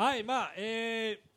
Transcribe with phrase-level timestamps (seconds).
[0.00, 1.30] はい、まあ、えー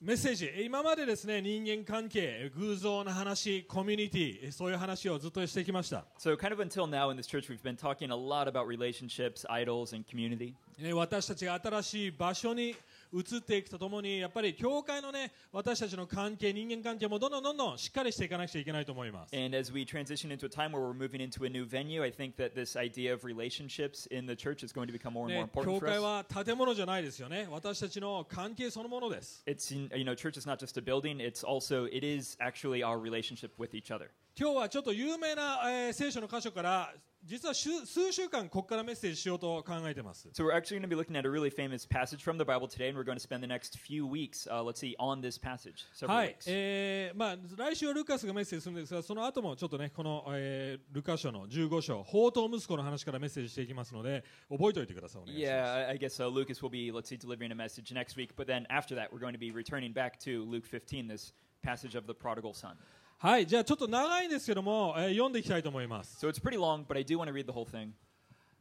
[0.00, 6.04] メッセージ、今までですね、人間関係、偶像の話、コミュニティ、そういう話をずっとしてきました。
[6.18, 9.94] So, kind of until now in this church, we've been talking a lot about relationships, idols,
[9.94, 10.54] and community.
[10.80, 12.74] えー私たちが新しい場所に
[13.14, 19.36] 移っていくとともに、やっぱり教会のね、私たちの関係、人間関係もどんどんどんどんしっかりしていかなくちゃいけないと思います。
[19.36, 22.34] And as we transition into a time where we're moving into a new venue, I think
[22.36, 25.44] that this idea of relationships in the church is going to become more and more
[25.44, 26.02] ね、教 important for 会 us.
[26.02, 27.46] は建物じゃないですよね。
[27.50, 29.44] 私たちの関係そのものです。
[29.46, 32.98] It's in, you know, church is not just a building; it's also it is actually our
[32.98, 34.10] relationship with each other.
[34.36, 36.92] 今日はちょっと有名な、えー聖書の箇所から、
[37.26, 40.28] 実は数数週間ここからメッセージしようと考えてます。
[40.34, 42.88] So we're actually going to be looking at a really famous passage from the Bible today,
[42.90, 45.86] and we're going to spend the next few weeks, uh, let's see, on this passage.
[45.94, 55.22] Several はいえーまあ、来週はルカスがメッセージするんですが、その後もちょっとね、この、えールカ書の15章、宝刀息子の話からメッセージしていきますので、覚えておいてください。
[55.22, 58.36] お願いします Yeah, I guess uh, Lucas will be, let's see, delivering a message next week.
[58.36, 61.32] But then after that, we're going to be returning back to Luke 15, this
[61.62, 62.76] passage of the prodigal son.
[63.18, 66.18] はい、じゃあちょっと長いんですけども、えー、読んでいきたいと思います。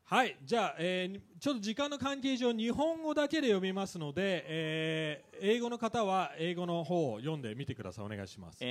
[0.06, 8.06] はい、じゃあ、えー、ちょっと時間の関係上、日本語だけで読みますので、えー、英語の方は英語の方を読んでみてください。
[8.06, 8.64] お願いします。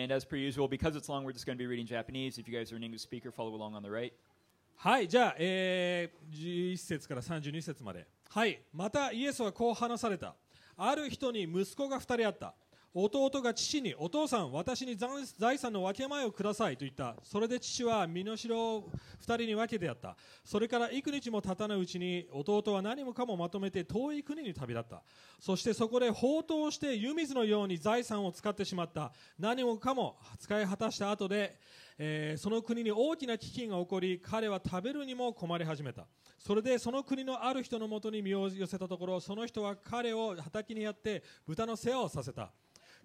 [4.77, 8.06] はい、じゃあ、えー、11節から32節まで。
[8.28, 10.34] はい、またイエスはこう話された。
[10.77, 12.55] ある人に息子が2人あった。
[12.94, 14.96] 弟が父に、お父さん、私に
[15.38, 17.16] 財産の分け前をくださいと言った。
[17.22, 18.90] それで父は身代を
[19.20, 20.14] 2人に分けてやった。
[20.44, 25.02] それから幾日も経たないうちに、弟は何もかもまとめて遠い国に旅立った。
[25.40, 29.10] そしてそこで放蕩して湯水のように財産を使ってしまった。
[29.38, 31.58] 何もかも使い果たした後で、
[31.98, 36.06] えーその国に大きな飢饉が起こり彼は食べるにも困り始めた
[36.38, 42.50] それでその国のある人のもとに身を寄せたところその人は彼を畑にやって豚の世話をさせた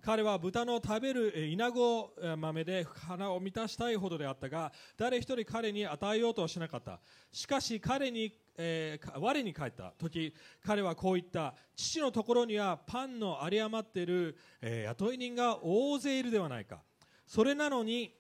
[0.02, 7.00] 彼は豚の食べるイナゴ豆で腹を満たしたいほどであったが誰一人彼に与えようとはしなかった。
[7.32, 10.34] しかし彼に、えー我に帰った時
[10.66, 11.56] 彼はこう言った。
[11.76, 16.82] 父のところにはパンの有り余っている、えー雇い人が大勢いるではないか。
[17.26, 18.17] それなのに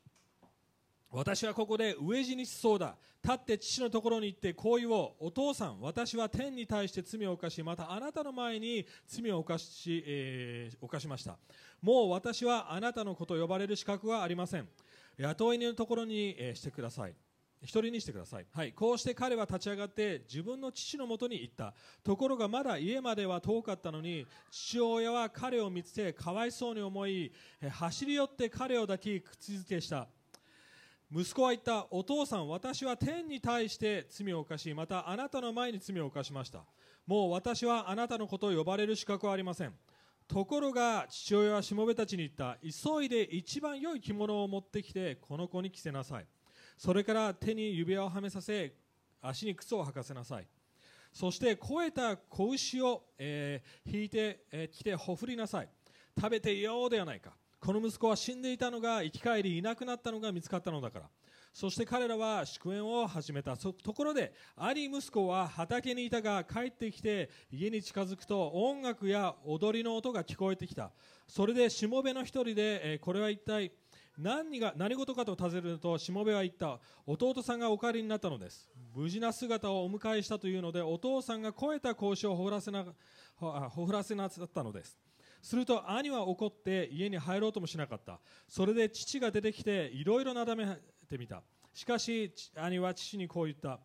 [1.10, 2.98] 私はここで飢え死にしそうだ。
[3.24, 5.28] 立って父のところに行ってこう言おう。
[5.28, 11.38] お父さん私は天に対して罪を犯しまたあなたの前に罪を犯し,、えー犯しました。
[11.82, 14.68] もう私はあなたの子と呼ばれる資格はありません。
[15.18, 17.16] 雇いのところに、えーしてください。
[17.62, 21.74] 一人にしてください、はい、こうして彼は立ち上がって自分の父のもとに行った。
[22.04, 27.32] ところがまだ家までは遠かったのに父親は彼を見つけかわいそうに思い
[27.68, 30.08] 走り寄って彼を抱き口づけした。
[31.10, 36.66] 息子は言ったお父さん私は天に対して罪を犯しまたあなたの前に罪を犯しました。
[37.06, 39.74] もう私はあなたのことを呼ばれる資格はありません。
[40.28, 42.58] ところが父親はしもべたちに言った。
[42.62, 46.26] 急いで一番良い着物を持ってきてこの子に着せなさい。
[46.78, 48.74] それから手に指輪をはめさせ
[49.22, 50.48] 足に靴を履かせなさい。
[51.14, 55.70] そして肥えた子牛を、えー引いて、えー来てほふりなさい。
[56.20, 57.32] 食べていようではないか。
[57.60, 61.10] この息子は死んでいたのが生き返りいなくなったのが見つかったのだから。
[61.54, 70.92] そして彼らは祝宴を始めたところで兄息子は畑にいたが帰ってきて家に近づくと音楽や踊りの音が聞こえてきた。
[71.28, 73.72] それでしもべの一人で、えーこれは一体
[74.20, 76.80] 何が何事かと尋ねるとしもべは言った。
[77.08, 78.70] 弟さんがお帰りになったのです。
[78.96, 82.86] 無事な姿をお迎えしたというのでお父さんが肥えた格子をほふらせな
[83.36, 85.07] ほほふらせなさったのです。
[85.42, 88.20] すると兄は怒って家に入ろうともしなかった。
[88.48, 90.66] それで父が出てきていろいろなだめ
[91.10, 91.42] てみた。
[91.74, 93.80] しかし兄は父にこう言った。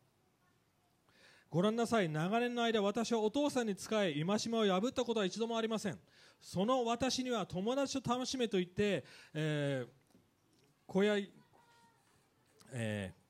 [1.51, 2.09] ご覧なさい。
[2.09, 5.99] 長年の間私はお父さんに仕え戒めを破ったことは一度もありません。
[6.41, 9.93] その私には友達と楽しめと言って、えー
[10.87, 11.17] 小屋
[12.73, 13.23] えー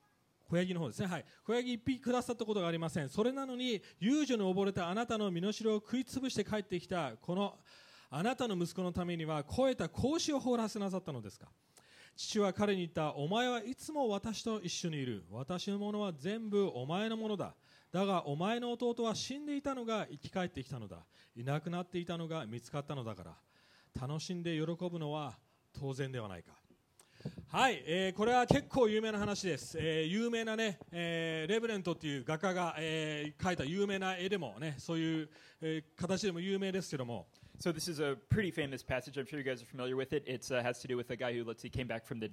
[0.53, 7.55] 小ヤギの方ですね、はい、小ヤギ一匹くださったことがありません、それなのに、遊女に溺れたあなたの身代を食いつぶして帰ってきた、この
[8.15, 11.49] あなたの息子のためには、肥えた格子を放らせなさったのですか？
[12.15, 17.55] 父は彼に言った、お前はいつも私と一緒にいる、私のものは全部お前のものだ。
[17.91, 20.99] だがお前の弟は死んでいたのが生き返ってきたのだ。
[21.35, 23.35] いなくなっていたのが見つかったのだから。
[23.99, 25.39] 楽しんで喜ぶのは
[25.73, 26.53] 当然ではないか。
[27.49, 35.31] はい、えーこれは結構有名な話です、えー有名なね、えーレブレントっていう画家が、えー描いた有名な絵でもねそういう、
[35.61, 37.29] え形でも有名ですけども
[37.62, 39.18] So this is a pretty famous passage.
[39.18, 40.24] I'm sure you guys are familiar with it.
[40.28, 42.30] It uh, has to do with a guy who, let's see, came back from the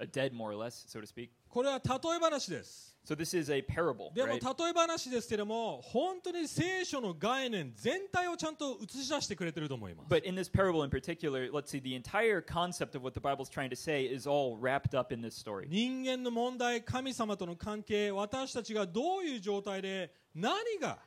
[0.00, 1.30] a dead, more or less, so to speak.
[1.48, 4.64] これは例え話です So this is a parable, でも right?
[4.64, 13.20] 例え話ですけども本当に聖書の概念全体をちゃんと映し出してくれてると思います But in this parable in particular, let's see, the entire concept of what the
[13.20, 15.66] Bible's trying to say is all wrapped up in this story.
[15.68, 20.98] 人間の問題神様との関係私たちがどういう状態で何が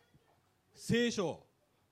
[0.73, 1.43] 聖書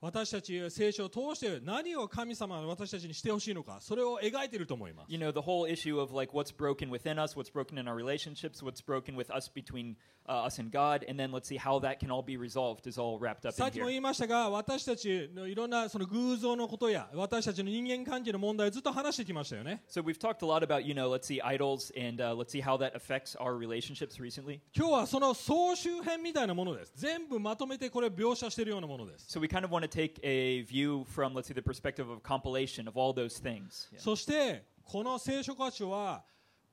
[0.05, 7.87] 私たち聖書を通して何を神様が私たちにしてほしいのかそれを描いていると思います You know, the whole issue of like what's broken within us, what's broken in
[7.87, 9.95] our relationships, what's broken with us between
[10.27, 12.99] uh, us and God, and then let's see how that can all be resolved is
[12.99, 13.89] all wrapped up さっ in きも here.
[13.89, 22.51] 言いましたが私たちのいろんなその偶像のことや私たちの人間関係の問題をずっと話してきましたよね So we've talked a lot about, you know, let's see idols and uh, let's
[22.51, 24.59] see how that affects our relationships recently.
[24.75, 32.09] 今日はその総集編みたいなものです全部まとめてこれ描写しているようなものです So we kind of want to take a view from, let's see, the perspective
[32.09, 33.87] of compilation of all those things.
[33.97, 36.23] そしてこの聖書箇所は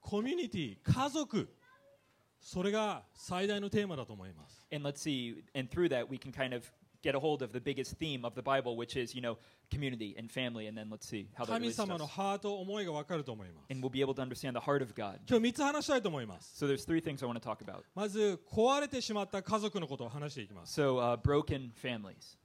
[0.00, 1.48] コミュニティ家族
[2.40, 6.64] それが最大のテーマだと思います And let's see, and through that we can kind of
[7.02, 9.36] get a hold of the biggest theme of the Bible, which is, you know,
[9.70, 12.10] community and family, and then let's see how that 神 relates to 様の us.
[12.10, 15.18] ハート思いが分かると思います And we'll be able to understand the heart of God.
[15.28, 17.82] 今日3つ話したいと思います So there's three things I want to talk about.
[17.94, 22.41] まず壊れてしまった家族のことを話していきます So uh, broken families.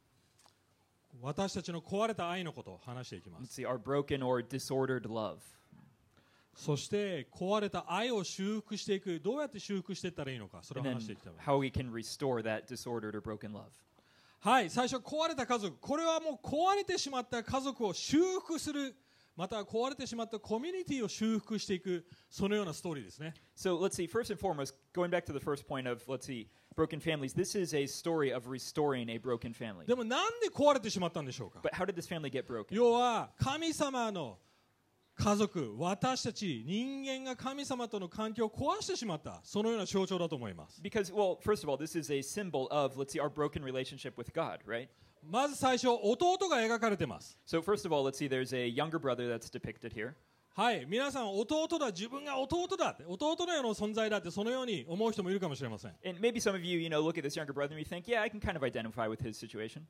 [1.21, 5.37] 私たちの壊れた愛のことを話していきま Let's す see, our broken or disordered love.
[6.55, 13.63] そして壊れた愛を修復していくどうやって修復していったらいいのかそれを話していきたい how we can restore that disordered or broken love.
[14.39, 18.95] はい最初壊れた家族これはもう壊れてしまった家族を修復する
[19.37, 26.47] また壊れてしまったコミュニティを修復していくそのようなストーリーですね So let's see, first and foremost, going back to the first point of, let's see,
[26.75, 29.85] broken families, this is a story of restoring a broken family.
[29.85, 32.75] でもなんで壊れてしまったんでしょうか But how did this family get broken?
[32.75, 34.39] 要は神様の
[35.15, 44.15] 家族私たち人間が神様との関係を壊してしまったそのような象徴だと思います Because, well, first of all, this is a symbol of, let's see, our broken relationship
[44.15, 44.89] with God, right?
[45.29, 50.13] まず最初弟が描かれてます So, first of all, let's see, there's a younger brother that's depicted here.
[50.55, 57.85] はい皆さん弟だ自分が弟だって弟のような存在だってそのように思う人もいるかもしれません And maybe some of you, you know, look at this younger brother and you
[57.85, 59.83] think, yeah, I can kind of identify with his situation.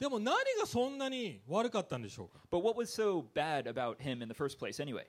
[0.00, 5.06] でも何がそんなに悪かったんでしょうか But what was so bad about him in the first place, anyway?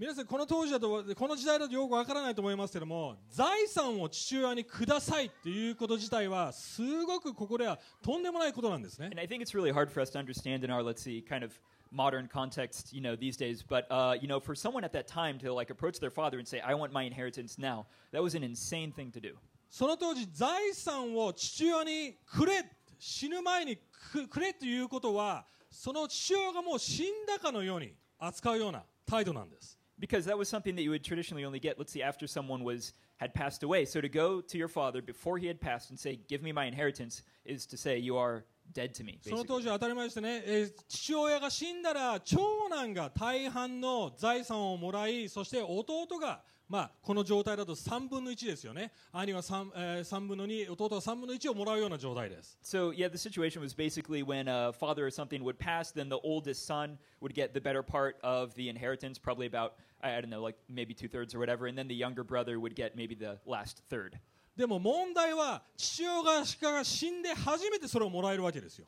[0.00, 11.22] 皆さんこの当時だとこの時代だとよくわからないと思いますけども財産を父親にくださいっていうこと自体はすごくここではとんでもないことなんですね And I think it's really hard for us to understand in our, let's see,
[11.22, 11.52] kind of
[11.92, 13.62] modern context, you know, these days.
[13.62, 16.48] But, uh, you know, for someone at that time to, like, approach their father and
[16.48, 19.36] say, I want my inheritance now, that was an insane thing to do.
[19.68, 22.64] その当時財産を父親にくれ
[22.98, 23.76] 死ぬ前に
[24.12, 32.93] くくれということはその父親がもう死んだかのように扱うような態度なんです Because that was something that you would traditionally only get, let's see, after someone was
[33.17, 33.85] had passed away.
[33.85, 36.65] So to go to your father before he had passed and say, Give me my
[36.65, 38.43] inheritance, is to say, You are
[38.73, 39.19] dead to me.
[39.21, 39.47] その Basically.
[39.47, 55.91] 当時は当たり前でしたね、えー父親が死んだら長男が大半の財産をもらいそして弟が、まあ、この状態だと3分の1ですよね兄は 3,、えー3分の2弟は3分の1をもらうような状態です So, yeah, the situation was basically when a father or something would pass,
[55.93, 60.16] then the oldest son would get the better part of the inheritance, probably about, I,
[60.16, 62.74] I don't know, like maybe two thirds or whatever, and then the younger brother would
[62.74, 64.18] get maybe the last third.
[64.56, 68.86] でも問題は父親が死んで初めてそれをもらえるわけですよ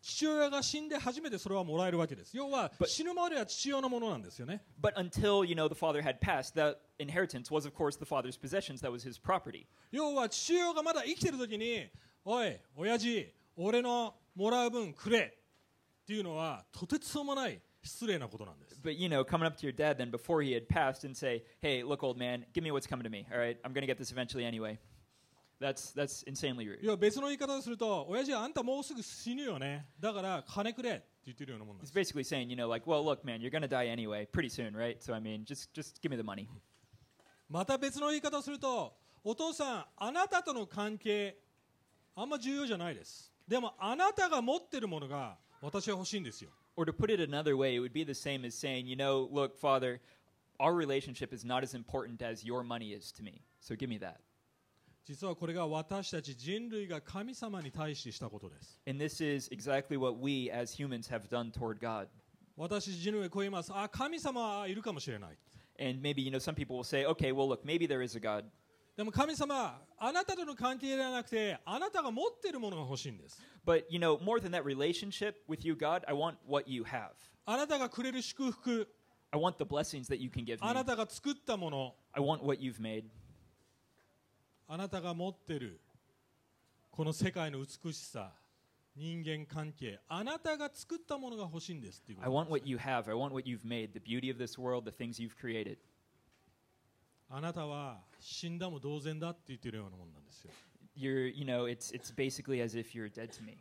[0.00, 7.74] 父親が死んで初めてそれはもらえるわけです要は But- 死ぬまでは父親のものなんですよね But until, you know, the father had passed, that inheritance was, of
[7.76, 8.80] course, the father's possessions.
[8.80, 9.66] That was his property.
[9.92, 11.86] 要は父親がまだ生きてる時に
[12.24, 15.32] おい親父俺のもらう分くれ
[16.02, 21.42] っていうのはとてつもない失礼なことなんです But, you know, coming up to your dad then before he had passed and say,
[21.60, 23.26] hey, look, old man, give me what's coming to me.
[23.32, 24.78] All right, I'm going to get this eventually anyway.
[25.60, 26.82] That's, that's insanely rude.
[26.82, 34.48] いや別の言い方をすると親父あんたもうすぐ死ぬよねだから金くれって言ってるようなもんです basically saying, you know, like, well, look, man, you're going to die anyway pretty
[34.48, 35.00] soon, right?
[35.00, 36.48] So, I mean, just, just give me the money.
[37.48, 41.36] また別の言い方をするとお父さんあなたとの関係
[42.16, 49.27] あんま重要じゃないですでもあなたが持ってるものが私は欲しいんですよ Or to put it another way, it would be the same as saying, you know,
[49.31, 49.99] look, father,
[50.59, 53.41] our relationship is not as important as your money is to me.
[53.59, 54.19] So give me that.
[55.05, 62.07] 実はこれが私たち人類が神様に対してしたことです And this is exactly what we as humans have done toward God.
[62.57, 65.37] 私人類はこう言いますあ神様はいるかもしれない
[65.79, 68.19] And maybe, you know, some people will say, okay, well, look, maybe there is a
[68.19, 68.43] God.
[68.95, 76.83] でも神様あなたとの関係ではなくてあなたが持ってるものが欲しいんです But, you know, more than that relationship with you, God, I want what you
[76.83, 77.09] have.
[77.45, 78.87] あなたがくれる祝福
[79.29, 80.73] I want the blessings that you can give あ me.
[80.75, 83.03] なたが作ったもの I want what you've made.
[84.67, 85.79] あなたが持ってる
[86.91, 88.31] この世界の美しさ
[88.95, 93.07] 人間関係あなたが作ったものが欲しいんですっていうこ I と want なん what です you have.
[93.09, 93.93] I want what you've made.
[93.93, 95.77] The beauty of this world, the things you've created.
[97.34, 100.50] あなたは死んだも同然だって言ってるようなもんなんですよ
[100.94, 103.56] You're, you know, it's it's basically as if you're dead to me.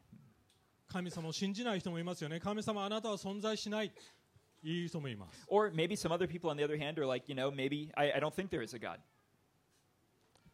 [0.90, 3.94] 神様を信じない人もいますよね神様あなたは存在しない
[4.62, 8.12] 言う人もいます Or maybe some other people on the other hand are like, you know, maybe I,
[8.12, 9.00] I don't think there is a God.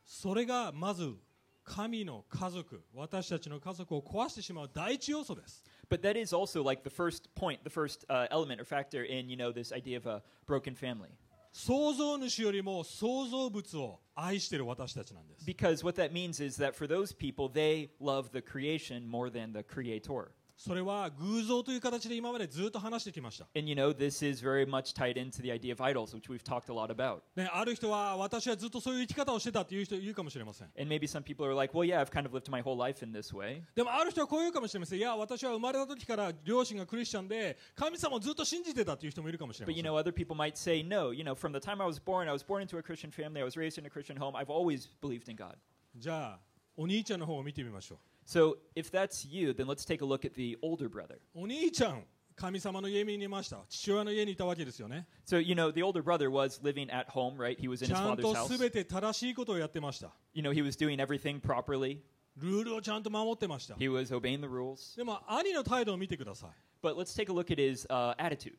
[0.06, 1.16] それがまず
[1.64, 9.28] 神の家族私たちの家族を壊してしまう第一要素です But that is also like the first point, the first uh, element or factor in,
[9.28, 11.10] you know, this idea of a broken family.
[11.57, 19.31] 創造主よりも創造物を愛している私たちなんです Because what that means is that for those people, they love the creation more
[19.31, 20.33] than the creator.
[20.60, 26.30] それは偶像という形で今までずっと話してきました And you know, this is very much tied into the idea of idols, which
[26.30, 27.20] we've talked a lot about.
[27.36, 32.76] ね、ある人は私はずっとそういう生き方をしてたっていう人いるかもしれません And maybe some people are like, well, yeah, I've kind of lived my whole
[32.76, 33.62] life in this way.
[33.76, 41.60] でもある人はこう言うかもしれませんいや私は生まれた時から両親がクリスチャンで神様をずっと信じてたっていう人もいるかもしれま But せ you ん know, other people might say, no, you know, from the
[41.60, 43.86] time I was born, I was born into a Christian family, I was raised in
[43.86, 45.56] a Christian home, I've always believed in God.
[45.96, 46.40] じゃあ
[46.76, 47.98] お兄ちゃんの方を見てみましょう
[48.28, 51.18] So if that's you, then let's take a look at the older brother.
[51.34, 52.04] お兄ちゃん
[52.36, 57.58] 神様の家にいました父親の家にいたわけですよね So, you know, the older brother was living at home, right?
[57.58, 58.58] He was in ち his ゃん father's と house.
[58.58, 62.00] 全て正しいことをやってました You know, he was doing everything properly,
[62.36, 64.96] ルールをちゃんと守ってました he was obeying the rules.
[64.98, 66.50] でも兄の態度を見てください
[66.84, 68.58] But let's take a look at his uh, attitude.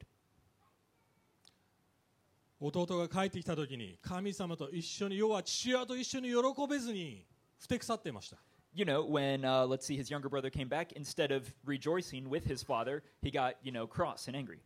[2.60, 6.34] 弟が帰ってきた時に神様と一緒に要は父親と一緒に喜
[6.68, 7.24] べずに
[7.58, 8.38] ふてくさってました
[8.77, 12.43] You know, when, uh, let's see, his younger brother came back, instead of rejoicing with
[12.45, 14.59] his father, he got, you know, cross and angry.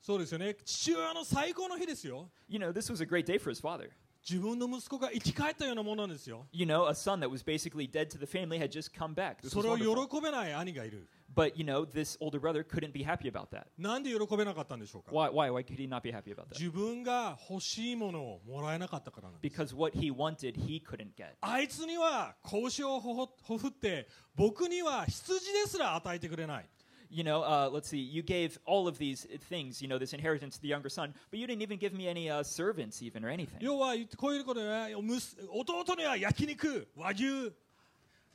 [0.00, 3.90] そうですよね父親の最高の日ですよ You know, this was a great day for his father.
[4.27, 9.13] 自分の息子が生き返ったようなものなんですよ You know, a son that was basically dead to the family had just come
[9.13, 9.41] back.
[9.41, 10.07] This そ was れを wonderful.
[10.19, 13.65] 喜べない兄がいる But, you know, this older brother couldn't be happy about that.
[13.77, 16.57] なんで喜べなかったんでしょうか Why, why, why could he not be happy about that?
[16.59, 21.33] 自分が欲しいものをもらえなかったからなんです Because what he wanted, he couldn't get.
[21.41, 26.65] あいつには子牛をほほほふって僕には羊ですら与えてくれない
[27.10, 30.56] You know, uh, let's see, you gave all of these things, you know, this inheritance
[30.56, 33.28] to the younger son, but you didn't even give me any uh, servants, even, or
[33.28, 33.58] anything.
[33.60, 37.52] 要はこういうことで、ね、むす弟には焼肉和牛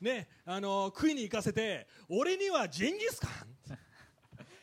[0.00, 3.78] ねあの食いに行かせて俺にはジンギスカン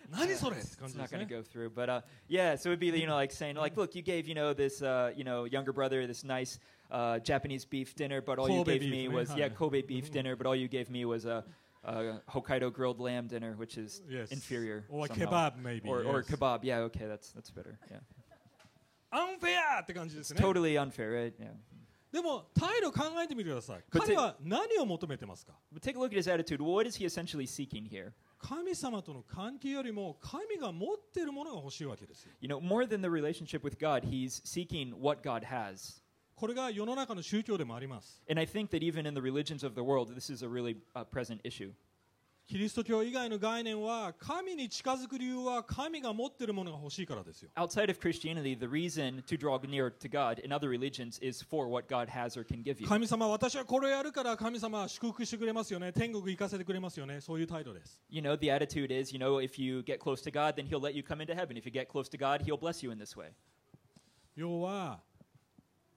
[0.09, 2.55] 何それっ て感 It's じで not す going ね to go through, but uh, yeah.
[2.55, 5.11] So it'd be you know like saying like, look, you gave you know this uh,
[5.13, 8.89] you know younger brother this nice uh, Japanese beef dinner, but all you Kobe gave
[8.89, 9.39] me beef, was right?
[9.39, 11.43] yeah Kobe beef dinner, but all you gave me was a,
[11.83, 14.31] a Hokkaido grilled lamb dinner, which is Yes.
[14.31, 14.85] inferior.
[14.89, 15.25] Or somehow.
[15.51, 16.29] kebab, maybe, Or, or yes.
[16.31, 16.63] kebab.
[16.63, 17.77] Yeah, okay, that's that's better.
[17.91, 17.99] Yeah,
[19.11, 21.33] アンフェアって感じですね totally unfair, right?
[21.39, 21.51] Yeah.
[22.11, 26.59] でも態度考えてみてください But 彼は何を求めてますか But take a look at his attitude.
[26.61, 28.13] Well, what is he essentially seeking here?
[28.39, 36.01] 神様との関係よりも神が持っているものが欲しいわけですよ You know, more than the relationship with God, he's seeking what God has.
[36.40, 40.48] これが世の中の宗教でもあります And I think that even in the religions of the world, this is a
[40.48, 41.72] really uh, present issue.
[42.46, 51.44] キリスト教以外の概念は神に近づく理由は神が持っているものが欲しいからですよ Outside of Christianity, the reason to draw near to God in other religions is
[51.44, 52.88] for what God has or can give you.
[52.88, 60.66] 神様私はこれをやるから神様は祝福してくれますよね天国行かせてくれますよねそういう態度です You know, the attitude is, you know, if you get close to God, then
[60.66, 61.58] He'll let you come into heaven.
[61.58, 63.28] If you get close to God, He'll bless you in this way.
[64.34, 65.00] 要は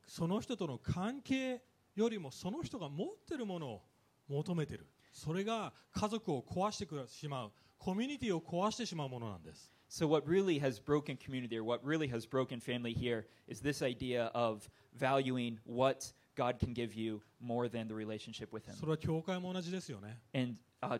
[0.05, 1.61] その人との関係
[1.95, 3.81] よりもその人が持っているものを
[4.27, 13.83] 求めているそれが家族を壊してしまうコミュニティを壊してしまうものなんです So, what really has broken community or what really has broken family here is this
[13.83, 14.67] idea of
[14.97, 18.73] valuing what God can give you more than the relationship with Him.
[18.73, 20.55] それは教会も同じですよね And
[20.87, 20.99] Uh,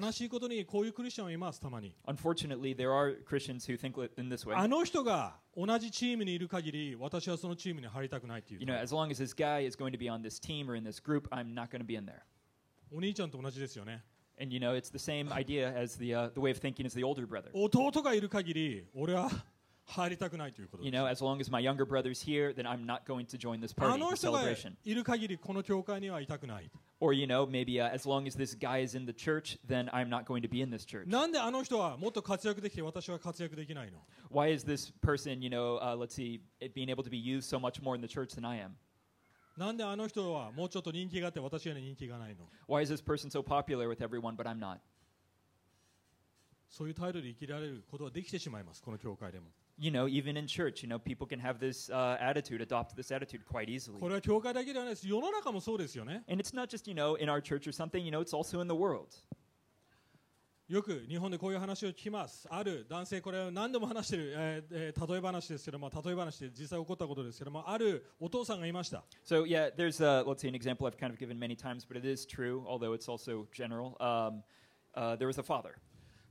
[0.00, 1.94] 悲しいことにこういうクリスチャンはいます、たまに。
[4.58, 8.60] あの人が同じチームにいる限り、私はそのチームに入りたくないという。
[12.92, 14.02] お兄ちゃんと同じですよね。
[17.52, 19.30] 弟がいる限り、俺は。
[19.86, 23.38] 入りたくないということで You す know, as long as my younger brother's here, then I'm not going to
[23.38, 24.74] join this あ party, の the 人が celebration.
[24.84, 29.58] いる限りこの教会にはいたくない Or you know, maybe uh, as long as this guy is in the church,
[29.66, 31.06] then I'm not going to be in this church.
[31.08, 33.98] なんであの人はもっと活躍できて私は活躍できないの
[34.30, 37.42] Why is this person, you know, uh, let's see, it being able to be used
[37.50, 38.70] so much more in the church than I am?
[39.58, 44.78] なんであの人はもうちょっと人気があって私には人気がないの Why is this person so popular with everyone, but I'm not?
[46.70, 49.46] そういう態度で生きられることはできてしまいますこの教会でも
[49.76, 53.10] You know, even in church, you know, people can have this uh, attitude, adopt this
[53.10, 53.98] attitude quite easily.
[53.98, 58.32] これは教会だけではないです世の中もそうですよね And it's not just, you know, in our church or something, you know, it's
[58.32, 59.08] also in the world.
[60.68, 71.84] よく日本でこういう話を聞きますある男性これは何度も話している、えーえー例え話ですけども例え話で実際起こったことですけどもあるお父さんがいました So, yeah, there's, uh, let's see, an example I've kind of given many times,
[71.86, 73.96] but it is true, although it's also general.
[74.00, 74.42] Um,
[74.94, 75.74] uh, there was a father.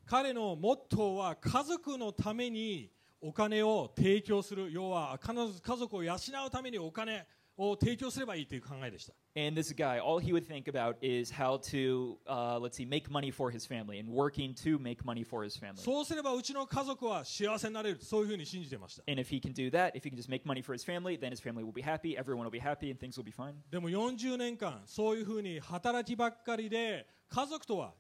[0.08, 2.90] 彼のモットーは家族のために
[3.24, 7.26] お金を提供する要は彼女家族を養うためにお金
[7.56, 13.10] を提供すればいいという考えでした And this guy, all he would think about is how to, uh, let's see, make
[13.10, 15.82] money for his family and working to make money for his family.
[15.82, 20.84] そうすればうちの家族は幸せになれるそういうふうに信じてました And if he can do that, if he can just make money for his
[20.84, 23.32] family, then his family will be happy, everyone will be happy, and things will be
[23.32, 23.54] fine.
[23.72, 27.94] でも40年間そういうふうに働きばっかりで家族とは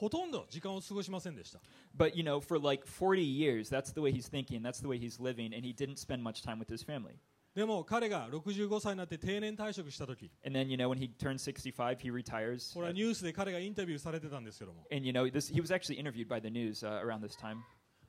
[0.00, 1.60] ほとんど時間を過ごしませんでした
[1.94, 4.96] But, you know, for like 40 years, that's the way he's thinking, that's the way
[4.96, 7.16] he's living, and he didn't spend much time with his family.
[7.54, 12.72] でも彼が65歳になって定年退職した時 And then, you know, when he turns 65, he retires.
[12.72, 17.36] これはニュースで彼がインタビューされてたんですけども And, you know, this, he was actually interviewed by the news uh, around this
[17.38, 17.58] time.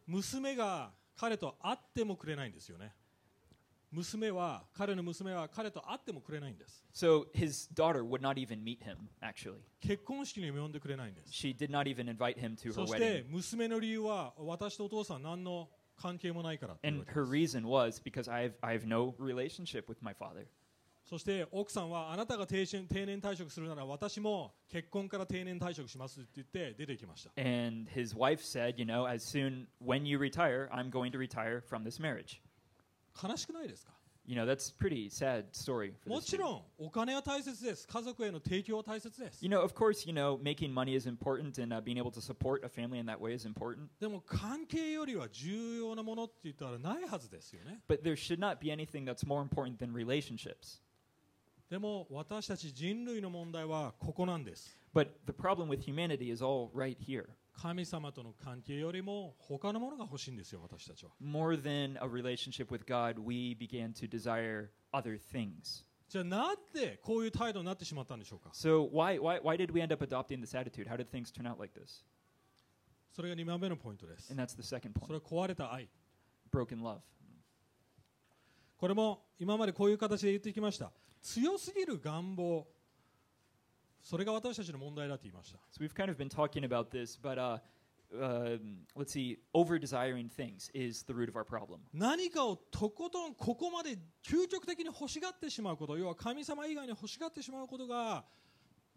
[0.08, 2.94] 娘が彼と会ってもくれないんですよね
[3.92, 9.60] 娘は彼の娘は彼と会ってもくれないんです So his daughter would not even meet him, actually.
[9.82, 13.00] 結婚式にも呼んでくれないんです She did not even invite him to her そし wedding.
[13.00, 20.14] て娘の理由は私とお父さん何の関係もないから And her す reason was because I have, I have no relationship with my
[20.14, 20.46] father.
[21.04, 31.18] そして奥さんはあなたが定年定年退職するなら私も結婚から定年退職しますって言って出てきました And his wife said, you know, as soon when you retire, I'm going to
[31.18, 32.42] retire from this marriage.
[33.22, 33.92] 悲しくないですか
[34.24, 35.94] You know, that's a pretty sad story.
[36.04, 36.42] For も this ち dude.
[36.42, 42.12] ろんお金は大切です家族への提供は大切です You know, of course, you know, making money is important and uh, being able
[42.12, 43.90] to support a family in that way is important.
[44.00, 50.80] でも関係よりは重要なものって言ったらないはずですよね But there should not be anything that's more important than relationships.
[51.70, 57.26] でも私たち人類の問題はここなんです But the problem with humanity is all right here.
[57.62, 65.86] 神様との関係よりも他のものが欲しいんですよ私たちは More than a relationship with God, we began to desire other things.
[66.10, 70.88] じゃあなんでこういう態度になってしまったんでしょうか So why, why, why did we end up adopting this attitude?
[70.88, 72.04] How did things turn out like this?
[73.12, 75.88] それが2番目のポイントです And that's the second それ point は壊れた愛
[76.52, 77.02] broken love.
[78.76, 82.66] これも今までこういう形で言ってきました強すぎる願望
[84.02, 87.60] それが私たちの問題だと言いました So we've kind of been talking about this, but uh,
[88.14, 91.80] um, let's see, over desiring things is the root of our problem.
[91.94, 98.24] 何かをとことんここまで究極的に欲しがってしまうこと要は神様以外に欲しがってしまうことが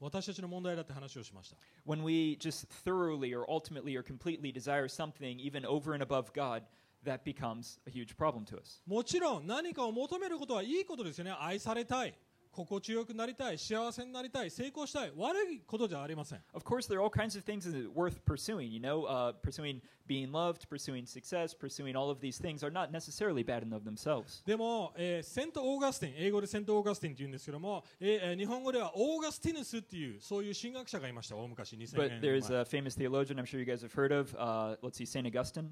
[0.00, 6.32] 私たちの問題だって話をしました When we just thoroughly or ultimately or completely desire something, even over and above
[6.34, 6.62] God,
[7.04, 8.82] that becomes a huge problem to us.
[8.86, 12.14] もちろん何かを求めることはいいことですよね愛されたい
[12.54, 18.68] 心地よくなりたい幸せになりたい成功したい悪いことじゃありません Of course, there are all kinds of things worth pursuing.
[18.70, 22.90] You know, uh, pursuing being loved, pursuing success, pursuing all of these things are not
[22.92, 24.42] necessarily bad in of themselves.
[24.46, 34.34] でも、えーセント・オーガスティン英語でセント・オーガスティンって言うんですけども、えーえー日本語ではオーガスティヌスっていうそういう神学者がいました大昔2000 But 年 there's 前 a famous theologian I'm sure you guys have heard of.
[34.36, 35.26] Uh, let's see, St.
[35.26, 35.70] Augustine.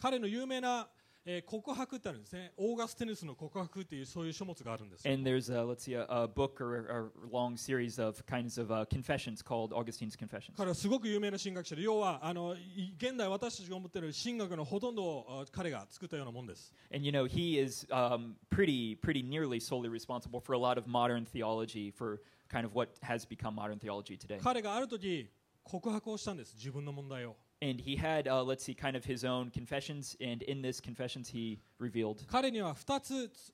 [0.00, 0.88] 彼の有名な、
[1.30, 8.58] えー告白ってあるんですねオーガスティヌスの告白っていうそういう書物があるんです And there's, a, let's see, a, a book or a, a long series of kinds
[8.58, 10.56] of uh, confessions called Augustine's Confessions.
[10.56, 20.78] 彼はすごく有名な神学者で要はあのい現代私たちが思っている神学のほとんどをあ彼が作ったようなもんです And you know, he is um, pretty, pretty nearly solely responsible for a lot
[20.78, 24.38] of modern theology, for kind of what has become modern theology today.
[24.42, 25.28] 彼がある時
[25.62, 31.29] 告白をしたんです自分の問題を And he had, uh, let's see, kind of his own confessions, and in this confessions,
[31.29, 32.25] he revealed.
[32.27, 33.53] 彼には2つつ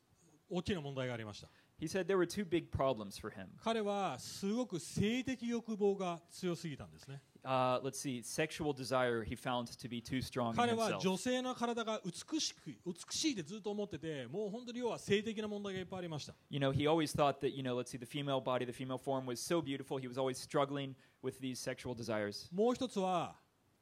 [0.50, 1.48] 大きな問題がありました
[1.80, 3.48] He said there were two big problems for him.
[3.64, 11.00] 彼はすごく性的欲望が強すぎたんですね Uh, let's see, sexual desire he found to be too strong in 彼は himself.
[11.00, 18.74] 女性の体が美しく美しいってずっと思っててもう本当に要は性的な問題がいっぱいありました You know, he always thought that, you know, let's see, the female body, the
[18.74, 19.98] female form was so beautiful.
[20.00, 22.50] He was always struggling with these sexual desires.
[22.52, 23.36] もう一つは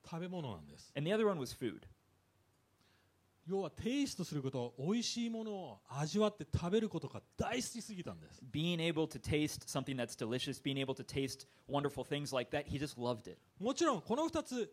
[0.04, 1.80] 食べ物なんです And the other one was food.
[3.48, 12.56] 要はテイストすること美味しいものを味わって食べることが大好きすぎたんです Being able to taste something that's delicious, being able to taste wonderful things like
[12.56, 13.38] that, he just loved it.
[13.58, 14.72] もちろんこの2つ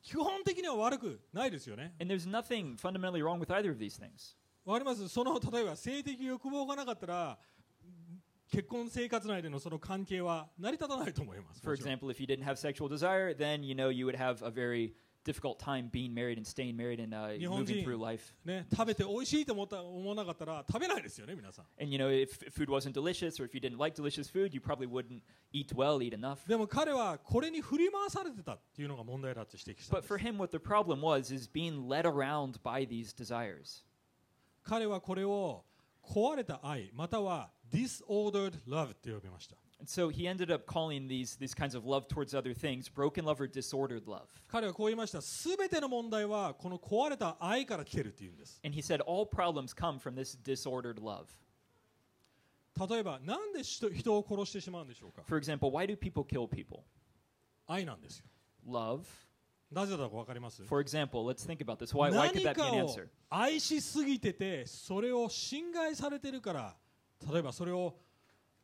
[0.00, 4.36] 基本的には悪くないですよね And there's nothing fundamentally wrong with either of these things.
[4.64, 7.38] わかりますその例えば性的欲望がなかったら
[8.50, 14.50] 結婚生活内でのその関係は成り立たないと思います For example, if you didn't have sexual desire, then, you know, you would have a
[14.50, 18.32] very difficult time being married and staying married and uh, moving through life.
[18.46, 24.54] ね、食べて美味しいと思った思わなかったら食べないですよね皆さん And you know, if food wasn't delicious or if you didn't like delicious food,
[24.54, 25.20] you probably wouldn't
[25.52, 26.48] eat well, eat enough.
[26.48, 33.12] でも彼はこれに振り回されてたっていうのが問題だって指摘したん But です for him, what the problem was is being led around by these
[33.12, 33.84] desires.
[34.64, 35.64] 彼はこれを
[36.02, 42.33] 壊れた愛または disordered love って呼びました And so he ended up calling these these kinds of love towards
[42.33, 44.27] other things broken love or disordered love.
[44.49, 51.25] 彼はこう言いました全ての問題はこの壊れた愛から来てるっていうんです And he said all problems come from this disordered love.
[52.89, 56.79] 例えばなんで人人を殺してしまうんでしょうか For example, why do people kill people?
[57.67, 58.25] 愛なんですよ
[58.67, 59.01] Love.
[59.71, 61.93] なぜだか分かります For example, let's think about this.
[61.93, 63.07] Why, why could 何 that be か an を answer?
[63.29, 66.75] 愛しすぎててそれを侵害されてるから
[67.30, 67.96] 例えばそれを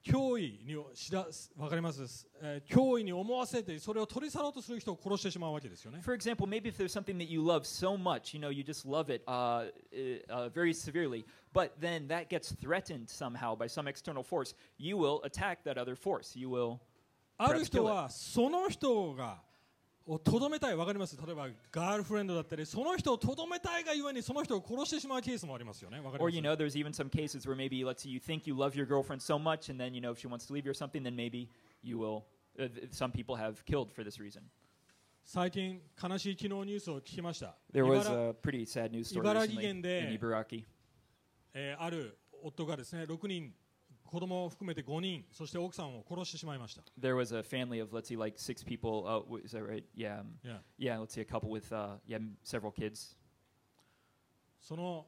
[0.04, 8.62] 脅威にしら分かります、えー脅威に思わせてそれを取り去ろうとする人を殺してしまうわけですよね For example, maybe if there's something that you love so much, you know, you
[8.62, 9.64] just love it uh,
[10.28, 15.22] uh, very severely, but then that gets threatened somehow by some external force, you will
[15.24, 16.36] attack that other force.
[16.36, 16.80] You will.
[17.38, 19.42] ある人はその人が
[20.06, 28.54] をとどめたい分かります例えばガールフレンドだったりその人をとどめたいがゆえにその人を殺してしまうケースもありますよね分かり Or, ます you know, there's even some cases where maybe, let's say, you think you
[28.54, 30.70] love your girlfriend so much, and then, you know, if she wants to leave you
[30.72, 31.48] or something, then maybe
[31.82, 32.26] you will.
[32.58, 34.42] Uh, th- some people have killed for this reason.
[35.24, 40.64] 最近悲しい昨日ニュースを聞きました There was 茨 a pretty sad news story 茨城 recently 県で in Ibaraki.
[41.54, 43.54] えーある夫がですね6人
[44.13, 49.03] 子供を含めて5人そして奥さんを殺してしまいました There was a family of, let's see, like six people.
[49.05, 49.83] Uh, w- is that right?
[49.95, 50.21] Yeah.
[50.21, 50.59] um, Yeah.
[50.77, 53.15] Yeah, let's see, a couple with, uh, yeah, m- several kids.
[54.59, 55.07] その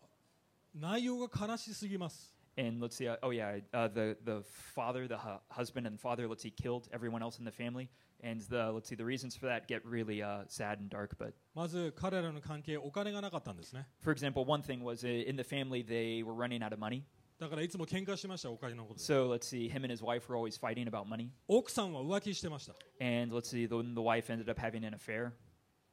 [0.75, 4.43] 内容が悲しすぎます And let's see, uh, oh yeah, uh, the the
[4.75, 7.89] father, the hu- husband and father, let's see, killed everyone else in the family.
[8.23, 11.17] And the let's see, the reasons for that get really uh, sad and dark.
[11.17, 16.73] But まず彼らの関係お金がなかったんですね for example, one thing was uh, in the family they were running out
[16.73, 17.03] of money.
[17.39, 21.29] だからいつも喧嘩しましたお金のことで So let's see, him and his wife were always fighting about money.
[21.47, 25.31] 奥さんは浮気してました And let's see, the, the wife ended up having an affair.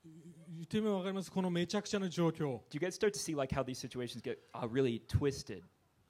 [0.04, 5.62] 言ってみれば分かりますこのめちゃくちゃな状況 Do you guys start to see like how these situations get uh, really twisted?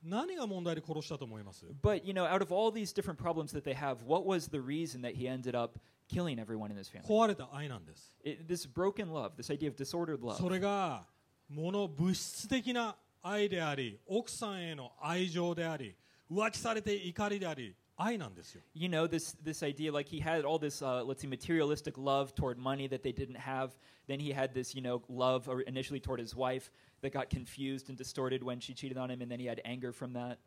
[0.03, 4.49] 何が問題で殺したと思います But you know, out of all these different problems that they have, what was
[4.49, 7.07] the reason that he ended up killing everyone in his family?
[7.07, 10.37] 壊れた愛なんです It, this broken love, this idea of disordered love.
[10.37, 11.07] それが
[11.49, 15.96] 物物質的な 愛であり奥さんへの愛情であり
[16.30, 22.36] 浮気されて怒りであり愛なんですよ you know this this idea like he had all this uh, let's see materialistic love
[22.36, 23.72] toward money that they didn't have
[24.08, 26.70] then he had this you know love initially toward his wife
[27.02, 29.94] that got confused and distorted when she cheated on him and then he had anger
[29.94, 30.38] from that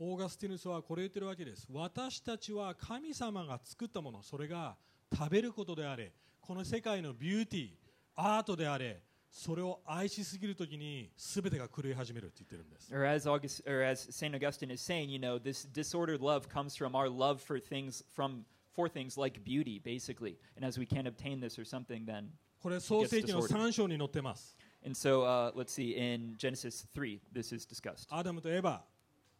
[0.00, 4.74] オーガスティヌスはこれ言ってるわけです私たちは神様が作ったものそれが
[5.16, 7.70] 食べることであれこの世界のビューティー
[8.16, 9.00] アートであれ
[9.34, 16.76] それを愛しすぎるときに全てが狂い始めるって言ってるんです or as August or as Saint Augustine is saying you know this disordered love comes
[16.76, 21.08] from our love for things from for things like beauty basically and as we can't
[21.08, 22.26] obtain this or something then
[22.62, 28.84] これ創世記の3章に載ってます and so uh, let's see in Genesis 3 this is discussed アダムとエバ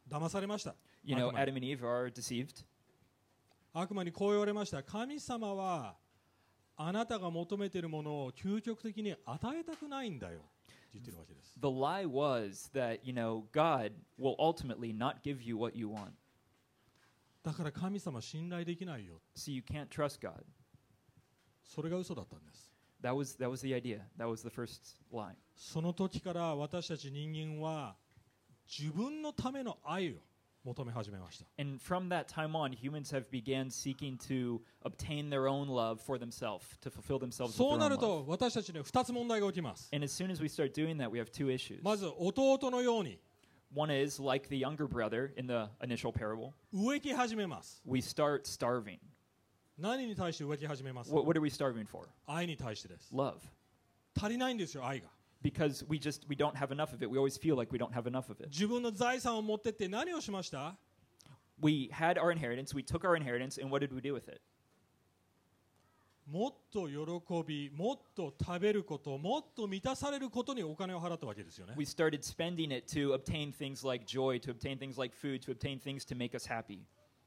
[0.09, 0.74] 騙されました
[1.05, 2.64] you know Adam and Eve are deceived
[3.74, 5.96] 悪魔にこう言われました神様は
[6.76, 10.40] あなたが求めているものを究極的に与えたくないんだよ
[11.61, 16.12] The lie was that, you know, God will ultimately not give you what you want.
[17.42, 20.44] だから神様信頼できないよ So you can't trust God.
[21.64, 22.70] それが嘘だったんです
[23.02, 24.02] That was that was the idea.
[24.18, 25.35] That was the first lie.
[25.56, 27.96] その時から私たち人間は
[28.68, 30.16] 自分のための愛を
[30.63, 36.01] 求め始めました And from that time on, humans have began seeking to obtain their own love
[36.01, 37.99] for themselves, to fulfill themselves with そう their な own る love.
[37.99, 41.79] と私たちには2つ問題が起きます And as soon as we start doing that, we have two issues.
[41.83, 43.19] まず弟のように
[43.75, 48.99] One is like the younger brother in the initial parable, 植木始めます we start starving.
[49.77, 52.07] 何に対して植木始めます What, what are we starving for?
[52.25, 53.36] 愛に対してです Love.
[54.19, 55.07] 足りないんですよ愛が
[55.41, 57.10] Because we just we don't have enough of it.
[57.10, 58.49] We always feel like we don't have enough of it.
[58.49, 60.75] 自分の財産を持ってって何をしました
[61.62, 64.41] we had our inheritance, we took our inheritance, and what did we do with it?
[66.27, 75.41] もっと喜びもっと食べることもっと満たされることにお金を払ったわけですよね We started spending it to obtain things like joy, to obtain things like food,
[75.43, 76.79] to obtain things to make us happy.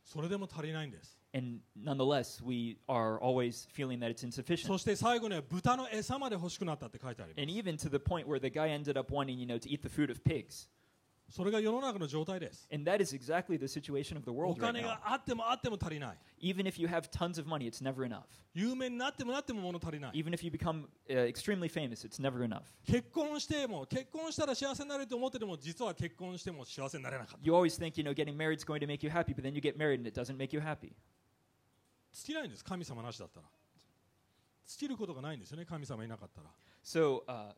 [0.05, 4.67] それでも足りないんです And nonetheless, we are always feeling that it's insufficient.
[4.67, 9.57] そして最後には豚の餌まで欲しくなったって書いてありま And す even to the point where the guy ended up wanting, you know,
[9.59, 10.69] to eat the food of pigs.
[11.30, 16.80] それが世の中の状態です And that is exactly the situation of the お world right 金.があってもあっても足りない Even if
[16.80, 18.24] you have tons of money, it's never enough.
[18.54, 22.62] 有名になってもなっても物足りない Even if you become uh, extremely famous, it's never enough.
[22.86, 29.42] 結婚しても結婚したら幸せになれると思ってても実は結婚しても幸せになれなかった You always think, you know, getting married is going to make you happy, but
[29.44, 30.94] then you get married and it doesn't make you happy.
[32.14, 33.48] 尽きないんです神様なしだったら
[34.68, 36.48] 尽きることがないんですよね神様いなかったら
[36.84, 37.54] So, uh,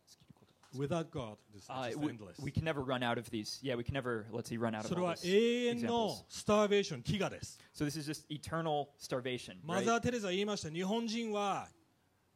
[0.75, 2.37] Without God, it's uh, is we, endless.
[2.39, 3.59] We can never run out of these.
[3.61, 6.23] Yeah, we can never, let's see, run out of all these eh, examples.
[6.29, 7.57] starvation, 飢餓です。
[7.73, 9.57] So this is just eternal starvation.
[9.63, 10.69] マザー・テレザ言いました。
[10.69, 11.69] 日本人は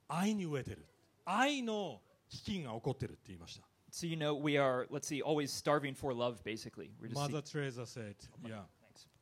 [0.08, 0.86] 愛に飢えてる。
[1.26, 3.63] 愛の飢饉が起こってるって言いました。
[3.91, 6.91] So you know, we are, let's see, always starving for love, basically.
[7.02, 8.15] We're just Mother Teresa said,
[8.48, 8.62] yeah,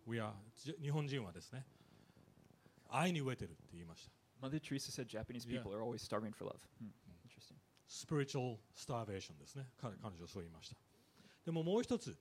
[0.06, 0.32] we are,
[0.80, 1.66] 日本人はですね、
[2.92, 4.12] 愛に飢えてるって言いました。
[4.48, 5.78] Mother Teresa said Japanese people yeah.
[5.78, 6.60] are always starving for love.
[6.80, 6.90] Hmm.
[7.90, 8.58] Interesting.
[8.58, 10.76] spiritual starvation ですね彼彼女はそう言いました
[11.46, 12.16] でももう一つ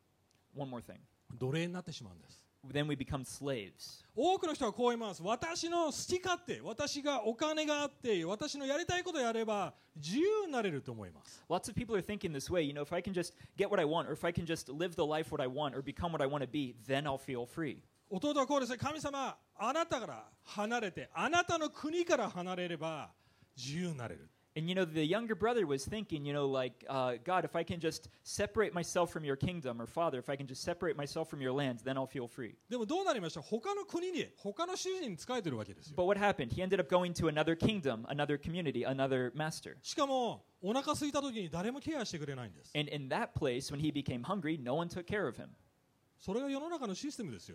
[0.56, 0.96] One more thing.
[1.38, 4.04] 奴隷になってしまうんです Then we become slaves.
[4.16, 12.62] 多くの人はこう言います私の好き勝手私がお金があって私のやりたいことをやれば自由になれると思います Lots of people are thinking this way.
[12.62, 14.68] You know, if I can just get what I want, or if I can just
[14.72, 17.18] live the life what I want, or become what I want to be, then I'll
[17.18, 17.78] feel free.
[18.10, 23.10] 弟はこうですね神様あなたから離れてあなたの国から離れれば
[23.56, 27.63] 自由になれる And you know, the younger brother was thinking, you know, like, uh, God, if I
[27.63, 31.27] can just separate myself from your kingdom, or Father, if I can just separate myself
[31.27, 32.53] from your lands, then I'll feel free.
[32.69, 36.51] でもどうなりました他の国に他の主人に仕えてるわけですよ But what happened?
[36.53, 39.75] He ended up going to another kingdom, another community, another master.
[39.81, 45.47] しかもお腹空いた時に誰もケアしてくれないんです And in that place, when he became hungry, no one took care of him.
[46.18, 47.54] それが世の中のシステムですよ。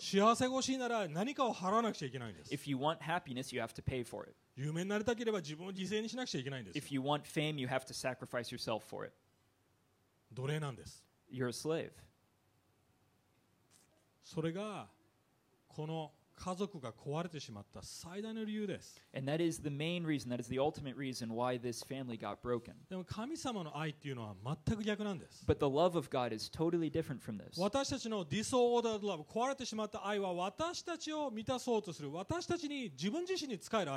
[0.00, 2.52] 幸せが欲しいなら何かを払わなくちゃいけないんです。
[2.52, 3.54] Happiness,
[4.56, 6.78] 有名になりたければ自分を犠牲にしなくちゃいけないんです。
[10.32, 11.02] 奴隷なんです。
[14.22, 14.88] それが
[15.68, 19.00] この家族が壊れてしまった最大の理由です。
[22.88, 25.44] でも神様の愛っていうのは全く逆なんです。
[27.60, 28.54] 私たちのディス
[30.04, 33.92] 愛は私たちを満たそう私たちに自分自身に使える。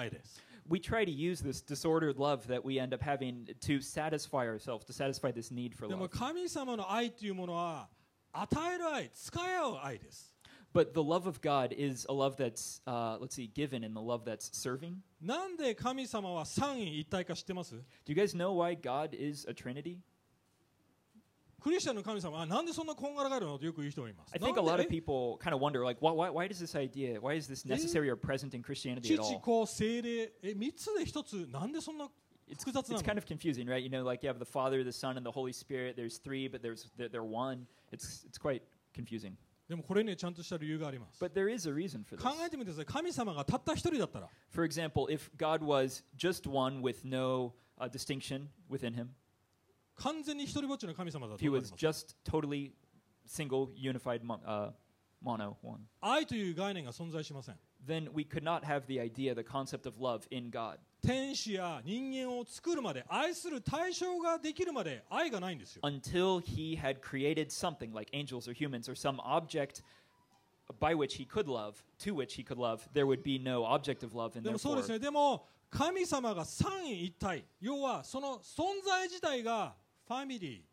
[5.90, 7.90] でも神様の愛っていうものは
[8.34, 10.37] 与える愛、使い合う愛です。
[10.75, 14.25] But the love of God is a love that's, uh, let's see, given and the love
[14.25, 15.03] that's serving.
[15.21, 19.99] なんで神様は三位一体か知ってます Do you guys know why God is a Trinity?
[21.61, 26.29] クリスチャンの神様はなんでそんなこんがらがるのとよく言う人がいます I think a なん lot で of people kind of wonder, like, why, why,
[26.31, 29.41] why does this idea, why is this necessary or present in Christianity at 父 all?
[29.41, 32.09] 子精霊え3つで1つなんでそんな
[32.49, 33.79] It's, 複雑な it's の kind of confusing, right?
[33.83, 35.95] You know, like you have the Father, the Son, and the Holy Spirit.
[35.97, 37.67] There's three, but there's they're, they're one.
[37.93, 38.63] It's it's quite
[38.93, 39.37] confusing.
[39.68, 42.24] でもこれにはちゃんとした理由があります But there is a reason for this.
[42.24, 49.10] 考えてみてください神様がたった一人だったら For example, if God was just one with no uh, distinction within him,
[49.98, 52.72] 完全に一人ぼっちの神様だ if と he 思い was just totally
[53.26, 54.72] single, unified, uh,
[55.23, 60.51] mono one, 愛という概念が存在しません then we could not have the idea, the concept of love in
[60.51, 60.79] God.
[61.03, 69.83] 天使や人間を作るまで愛する対象ができるまで愛がないんですよ until he had created something like angels or humans or some object
[70.79, 74.05] by which he could love, to which he could love, there would be no object
[74.05, 79.75] of love, and でもそう therefore ですねでも神様が三位一体要はその存在自体が
[80.07, 80.65] ファミリ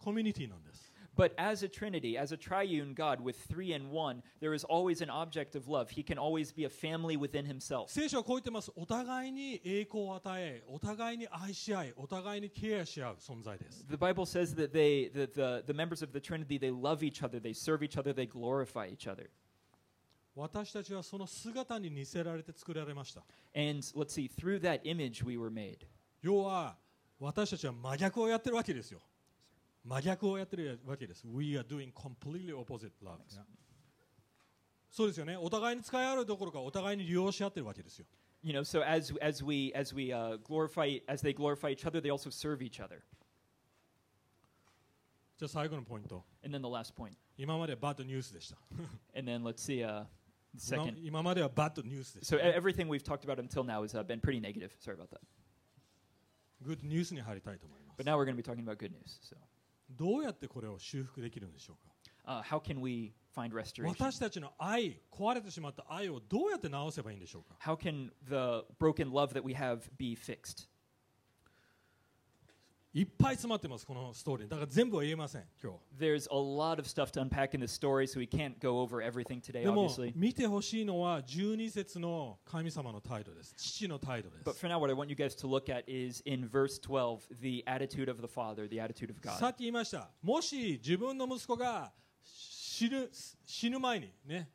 [0.00, 0.85] ーコミュニティなんです
[1.16, 5.02] But as a Trinity, as a triune God with three and one, there is always
[5.02, 5.90] an object of love.
[5.90, 7.90] He can always be a family within himself.
[7.90, 17.02] 聖書はこう言ってますお互いに栄光を与えお互いに愛し合いお互いにケアし合う存在です The Bible says that they, that the, the members of the Trinity, they love
[17.02, 19.28] each other, they serve each other, they glorify each other.
[20.34, 23.20] 私たちはその姿に似せられて作られました
[23.54, 25.86] And let's see, through that image we were made.
[26.22, 26.76] 要は
[27.20, 29.00] 私たちは真逆をやってるわけですよ
[29.83, 31.25] 真逆をやってるわけです。
[31.25, 33.19] We are doing completely opposite love.
[34.89, 35.37] そうですよね。
[35.37, 38.05] お互いに使い合うどころか、お互いに利用し合ってるわけですよ。
[38.43, 42.29] You know, so as, as we, as we、uh, glorify, as they glorify each other, they also
[42.29, 43.01] serve each other.
[45.37, 46.25] じゃあ最後のポイント。
[46.43, 47.13] And then the last point.
[47.37, 48.57] 今までは bad news 今までバッドニュースでした。
[49.15, 50.05] And then let's see、uh,
[50.57, 50.97] second.
[51.03, 52.37] 今までは bad news 今まではバッドニュースでした。
[52.37, 54.71] So everything we've talked about until now has、uh, been pretty negative.
[54.79, 55.21] Sorry about that.
[56.63, 58.01] Good news に入りたいと思います。
[58.01, 59.19] But now we're going to be talking about good news.
[59.21, 59.37] So.
[59.89, 61.93] どうやってこれを修復できるんでしょうか
[62.27, 63.87] uh, how can we find restoration?
[63.87, 70.67] 私たちの愛壊れてしまった愛をどうやって直せばいいんでしょうか How can the broken love that we have be fixed?
[72.97, 74.47] いっぱい詰まってます、このストーリー。
[74.47, 75.77] だから全部は言えません、今日。
[79.61, 83.53] A、でも、見てほしいのは12節の神様の態度です。
[83.55, 84.43] 父の態度です。
[89.37, 94.49] さっき言いました、もし自分の息子が死ぬ,前に、ね、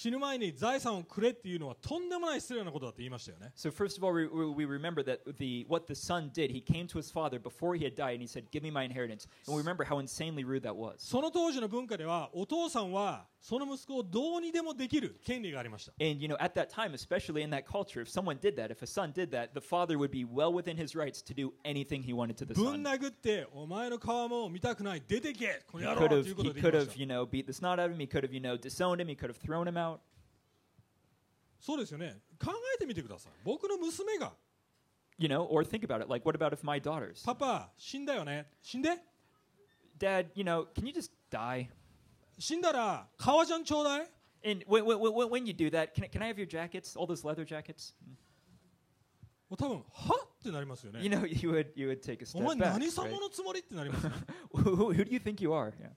[0.00, 6.50] 死ぬ前に財産をくれっていうのはとんでもない失礼なことだって言いましたよね So first of all, we, we we remember that the what the son did.
[6.50, 8.84] He came to his father before he had died, and he said, "Give me my
[8.84, 10.96] inheritance." And we remember how insanely rude that was.
[10.98, 18.70] その当時の文化ではお父さんはその息子をどうにでもできる権利がありました And you know, at that time, especially in that culture, if someone did that,
[18.72, 21.52] if a son did that, the father would be well within his rights to do
[21.64, 22.82] anything he wanted to the ぶん son.
[22.82, 27.46] 殴ってお前の顔も見たくない出てけこの He 野 could 郎と have, いうこと he で言い could ました have, you know, beat
[27.46, 27.98] the snot out of him.
[28.00, 29.06] He could have, you know, disowned him.
[29.08, 29.89] He could have thrown him out.
[31.59, 34.33] そうですよね考えてみてください僕の娘が
[35.17, 36.09] You know, or think about it.
[36.09, 37.23] Like, what about if my daughters?
[37.23, 38.89] パパ死んだよね死んで
[39.99, 41.69] Dad, you know, can you just die?
[42.39, 44.07] 死んだら革ジャンちょうだい
[44.43, 46.95] And when, when, when, when you do that, can, I- can I have your jackets?
[46.97, 47.93] All those leather jackets?
[49.47, 52.71] もう多分はってなりますよね You know, you would you would take a お step 前 back.
[52.79, 53.19] 何様 right?
[53.21, 54.13] のつもりってなりますね
[54.53, 55.71] who, who, who do you think you are?
[55.79, 55.91] Yeah.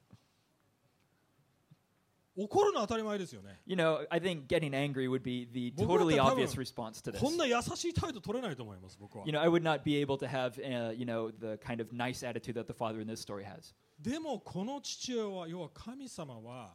[2.36, 7.20] 怒るのは当たり前ですよね You know, I think getting angry would be the totally obvious response to this.
[7.20, 11.80] こんな優しい態度取れないと思います僕は You know, I would not be able to have, uh, you know, the kind
[11.80, 13.74] of nice attitude that the father in this story has.
[14.00, 16.74] でもこの父親は要は神様は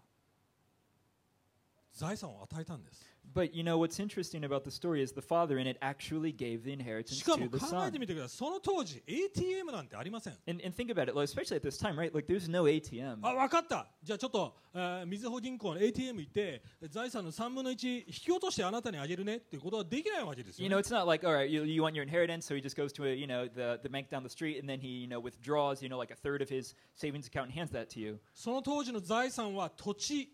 [1.91, 6.30] 財産を与えたんです But you know what's interesting about the story is the father in it actually
[6.30, 8.00] gave the し inheritance か to も the 考えて son.
[8.00, 12.14] みてくださいその当時 ATM なんてありません And, and think about it, like, especially at this time, right?
[12.14, 13.18] Like, there's no ATM.
[13.22, 22.04] あ分かったじゃあちょっと、えー、みずほ銀行の ATM 行って財産の3分の1引き落としてあなたにあげるねっていうことはできないわけですよ、 You ね know, it's not like, all right, you, you want your
[22.06, 24.60] inheritance, so he just goes to a, you know, the, the bank down the street,
[24.60, 27.46] and then he, you know, withdraws, you know, like a third of his savings account
[27.46, 28.20] and hands that to you.
[28.32, 30.30] その当時の財産は土地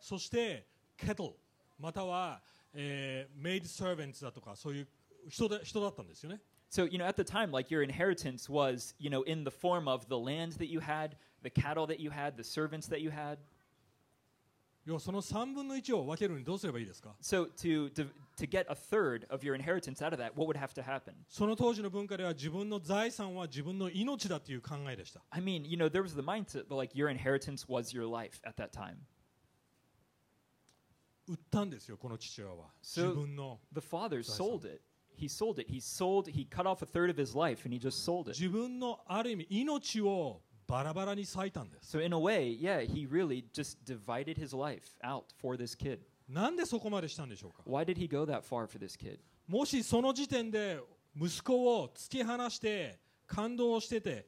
[0.00, 1.34] そしてケトル
[1.83, 2.41] または、
[2.73, 4.87] えー、メイドサーベンツだとかそういう
[5.27, 6.39] 人で人だったんですよね
[6.71, 9.87] So, you know, at the time, like your inheritance was, you know, in the form
[9.87, 13.11] of the land that you had, the cattle that you had, the servants that you
[13.11, 13.37] had.
[14.85, 20.47] 要はその3分の1を分けるのにどうすればいいですか So, to, to, to get a third of your inheritance out of that, what
[20.47, 21.13] would have to happen?
[21.29, 28.07] その当時の文化では自分の財産は自分の命だという考えでした I mean, you know, there was the mindset that, like, your inheritance was your
[28.07, 28.97] life at that time.
[31.27, 34.81] 売ったんですよこの父親は So- 自分の The father sold it.
[35.15, 35.71] He sold it.
[35.71, 38.37] He sold, he cut off a third of his life and he just sold it.
[38.39, 45.77] 自分のある意味命をバラバラに割いたんです So, in a way, yeah, he really just divided his life out for this
[45.77, 45.99] kid.
[46.27, 49.19] なんでそこまでしたんでしょうか Why did he go that far for this kid?
[49.47, 50.79] もしその時点で
[51.15, 54.27] 息子を突き放して感動してて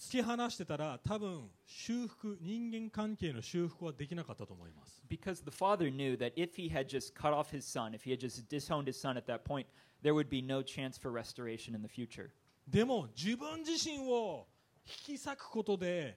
[0.00, 8.02] 突き放してたら多分修復人間関係の修復はできなかったと思います Because the father knew that if he had just cut off his son, if
[8.02, 9.66] he had just disowned his son at that point,
[10.02, 12.30] there would be no chance for restoration in the future.
[12.66, 14.46] でも自分自身を
[14.86, 16.16] 引き裂くことで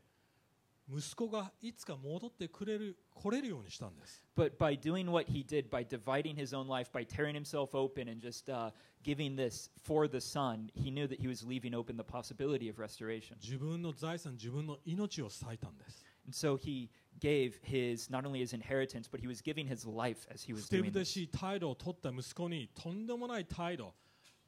[0.89, 7.73] 息子がいつか戻ってくれる来れるようにしたんです But by doing what he did, by dividing his own life, by tearing himself
[7.73, 8.71] open and just uh,
[9.03, 12.79] giving this for the son, he knew that he was leaving open the possibility of
[12.79, 13.37] restoration.
[13.41, 19.85] 自分の財産自分の命を割いたんです And so he gave his, not only his inheritance, but he was giving his
[19.87, 23.93] life as he was doing ぶて.しい態度を取った息子にとんでもない態度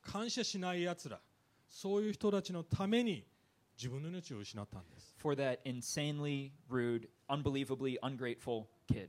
[0.01, 1.19] 感謝しないやつら
[1.67, 3.25] そういう人たちのために
[3.76, 9.08] 自分の命を失ったんです For that insanely rude, unbelievably ungrateful kid.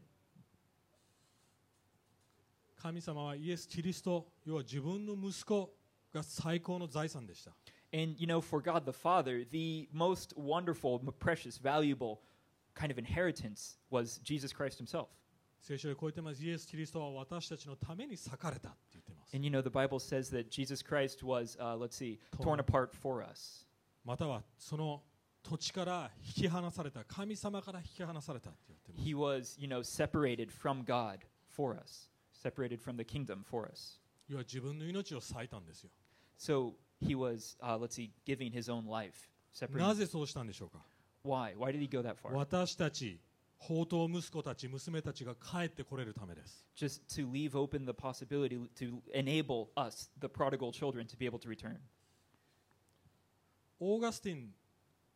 [2.77, 5.73] 神様はイエス・キリスト要は自分の息子
[6.13, 7.51] が最高の財産でした
[7.93, 12.19] And you know, for God the Father, the most wonderful, m- precious, valuable
[12.73, 15.07] kind of inheritance was Jesus Christ himself.
[15.59, 22.57] 聖書でこう言ってますイエス・キリストは私たちのために裂かれたって言ってます And you know, the Bible says that Jesus Christ was, uh, let's see, Torn
[22.57, 23.64] torn apart for us.
[24.06, 25.02] またはその
[25.42, 31.18] 土地から引き離された神様から引き離されたって言ってます He was, you know, separated from God
[31.50, 34.00] for us, separated from the kingdom for us.
[34.28, 35.90] 要は自分の命を割いたんですよ
[36.38, 39.28] So he was, uh, let's see, giving his own life.
[39.70, 40.78] な.ぜそうしたんでしょうか
[41.24, 41.56] Why?
[41.56, 42.32] Why did he go that far?
[42.32, 43.18] 私たち
[43.58, 51.40] 宝刀息子たち娘たちが帰ってこれるためです Just to leave open the possibility to enable us, the prodigal children, to be able
[51.40, 51.78] to return.
[53.80, 54.48] オーガスティン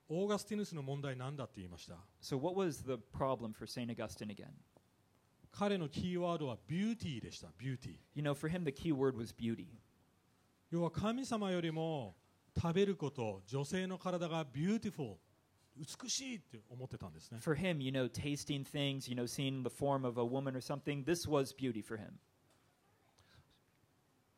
[0.08, 3.90] オーガスティヌスの問題なんだって言いました So what was the problem for St.
[3.92, 4.48] Augustine again?
[5.52, 9.66] 彼のキーワードはビューティーでしたビューティー You know, for him, the key word was beauty.
[10.70, 12.14] 要は神様よりも
[12.60, 15.16] 食べること女性の体が beautiful
[15.76, 20.56] 美しいって思ってたんですね For him, you know, tasting things, you know, seeing the form of a woman
[20.56, 22.18] or something, this was beauty for him.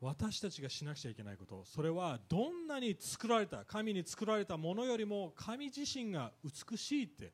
[0.03, 7.31] 私たちがしなくちゃいけないことそれはどんなに作られた神に作られたものよりも神自身が美しいって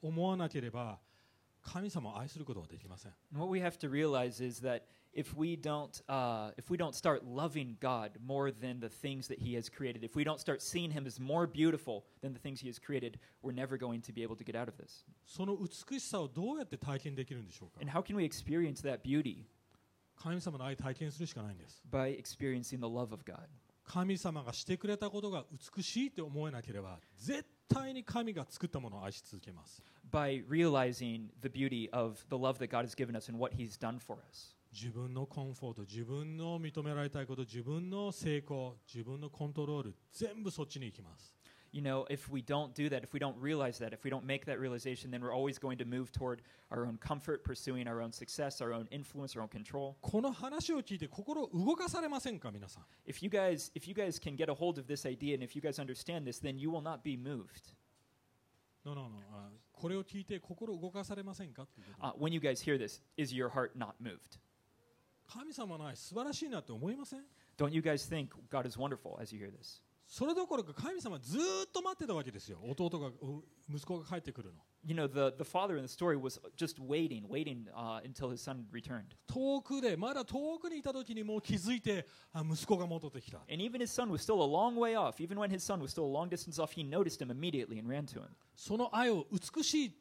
[0.00, 0.98] 思わなければ
[1.62, 7.24] 神様を愛することはできません what we have to realize is that if we don't, uh, if we don't start
[7.24, 10.90] loving God more than the things that He has created, if we don't start seeing
[10.90, 14.22] Him as more beautiful than the things He has created, we're never going to be
[14.22, 15.04] able to get out of this.
[15.26, 19.46] その美しさをどうやって体験できるんでしょうか And how can we experience that beauty?
[20.16, 23.38] 神様の愛体験するしかないんです By experiencing the love of God.
[23.84, 25.44] 神様がしてくれたことが
[25.76, 33.78] 美しいって思えなければ絶対に神が作ったものを愛し続けます By realizing the beauty of the love that God has given us and what He's
[33.78, 34.56] done for us.
[34.72, 41.35] 自分のコンフォート自分の認められたいこと自分の成功自分のコントロール全部そっちに行きます
[41.75, 44.25] You know, if we don't do that, if we don't realize that, if we don't
[44.25, 48.01] make that realization, then we're always going to move toward our own comfort, pursuing our
[48.01, 49.95] own success, our own influence, our own control.
[50.01, 55.43] この話を聞いて心動かされませんか皆さん If you guys, if you guys can get a hold of this idea, and
[55.43, 57.73] if you guys understand this, then you will not be moved.
[58.83, 59.19] No, no, no.
[59.31, 64.39] あこれを聞いて心動かされませんかっていうこと Uh, when you guys hear this, is your heart not moved?
[65.27, 67.21] 神様の愛素晴らしいなって思いません
[67.57, 69.81] Don't you guys think God is wonderful as you hear this?
[70.06, 78.30] それどころか神様ずーっと待ってたわけですよ弟がう息子が帰ってくるの You know, the, the father in the story was just waiting, waiting uh, until
[78.30, 79.16] his son returned.
[79.26, 85.20] 遠くでまだ遠くにいた時にもう気づいてあ息子が戻ってきた And even his son was still a long way off.
[85.20, 87.88] Even when his son was still a long distance off, he noticed him immediately and
[87.88, 88.28] ran to him.
[88.54, 89.92] その愛を美しい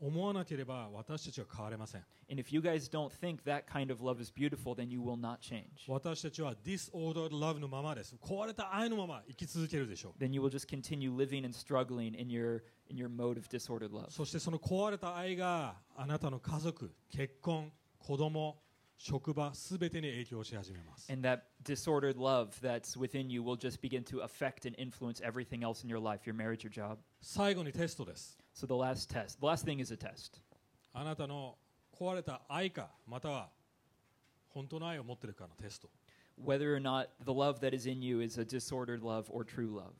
[0.00, 5.00] 思わなければ私たちは変われません And if you guys don't think that kind of love is beautiful, then you
[5.00, 5.64] will not change.
[5.88, 12.96] 私たちは disordered love のままです壊れた愛のまま生き続けるでしょう Then you will just continue living and struggling in your in
[12.96, 14.10] your mode of disordered love.
[14.10, 18.60] そしてその壊れた愛があなたの家族結婚子供
[18.98, 25.64] 職場すべてに影響し始めます And that disordered love that's within you will just begin to affect and influence everything
[25.64, 26.98] else in your life, your marriage, your job.
[27.20, 30.41] 最後にテストです So the last test, the last thing is a test.
[30.93, 31.57] あなたの
[31.91, 33.49] 壊れた愛かまたは
[34.49, 35.89] 本当の愛を持っているかのテスト
[36.39, 39.75] Whether or not the love that is in you is a disordered love or true
[39.75, 39.93] love.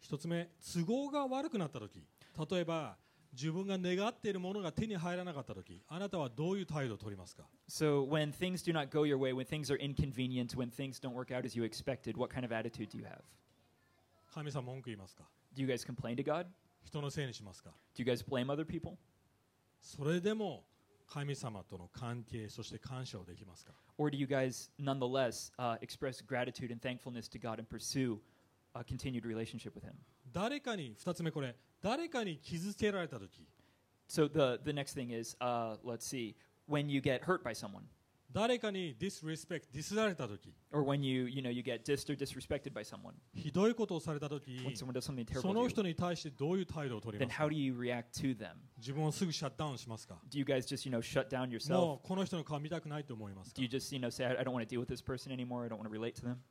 [0.00, 2.06] 一つ目都合が悪くなった時
[2.50, 2.96] 例えば
[3.32, 11.14] 自分が願っているものが手に入らなかった時あなたはどういう態度を取りますか So when things do not go your way, when things are inconvenient, when things don't
[11.14, 13.22] work out as you expected, what kind of attitude do you have?
[14.32, 15.24] 神様文句言いますか
[15.56, 16.46] Do you guys complain to God?
[16.83, 18.97] 人のせいにしますか Do you guys blame other people?
[19.81, 20.63] それでも
[21.07, 28.19] 神様との関係そして感謝をできますか Or do you guys nonetheless uh, express gratitude and thankfulness to God and pursue
[28.73, 29.93] a continued relationship with Him?
[30.31, 33.47] 誰かに二つ目これ誰かに傷つけられた時
[34.07, 36.35] So the, the next thing is, uh, let's see,
[36.67, 37.83] when you get hurt by someone,
[38.34, 40.52] 誰かにディスリスペクト、ディスられたとき、
[41.08, 41.28] you,
[43.32, 44.76] ひどいことをされた時き、
[45.40, 47.44] その人に対してどういう態度をとりますか？
[48.78, 50.18] 自分をすぐシャットダウンしますか
[50.66, 51.00] ？Just, you know,
[51.78, 53.54] もうこの人の顔見たくないと思います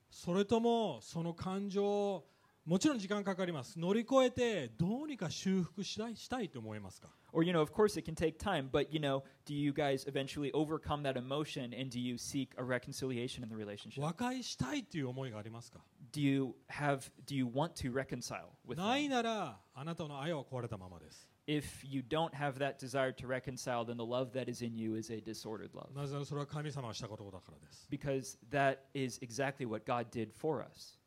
[0.10, 2.26] それともその感情を
[2.66, 10.06] もちろん時間かかります乗り越えてどうにか修復したいしたいと思いますか Or, you know, of course it can take time, but, you know, do you guys
[10.08, 14.00] eventually overcome that emotion and do you seek a reconciliation in the relationship?
[14.02, 15.80] 和解したいっていう思いがありますか
[16.14, 19.10] Do you have, do you want to reconcile with ない them?
[19.10, 24.78] ならあなたの愛は壊れたままです If you don't have that desire to reconcile, then the love that is in
[24.78, 25.94] you is a disordered love.
[25.94, 30.98] なぜならそれは神様がしたことだからです Because that is exactly what God did for us.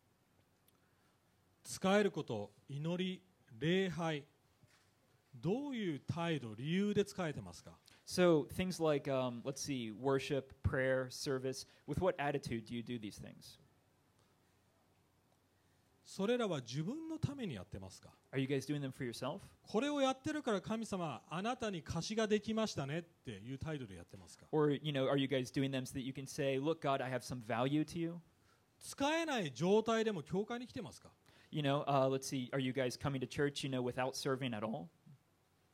[1.76, 3.20] 使えること祈り
[3.60, 4.24] 礼拝
[5.34, 7.72] どういう態度理由で使えてますか
[8.06, 12.98] So things like, um, let's see, worship, prayer, service, with what attitude do you do
[12.98, 13.60] these things?
[16.02, 19.40] それらは自分のためにやってますか Are you guys doing them for yourself?
[19.60, 26.80] これをやってるから神様あなたに貸しができましたねっていう態度でやってますか Or, you know, are you guys doing them so that you can say, look,
[26.80, 28.14] God, I have some value to you?
[28.80, 31.10] 使えない状態でも教会に来てますか
[31.56, 34.52] You know, uh, let's see, are you guys coming to church, you know, without serving
[34.52, 34.90] at all?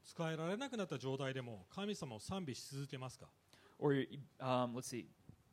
[0.05, 3.27] 使えられなくなった状態でも神様を賛美し続けますか
[3.81, 3.93] Or,
[4.39, 5.07] um, let's see,